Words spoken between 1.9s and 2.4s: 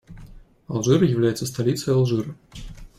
Алжира.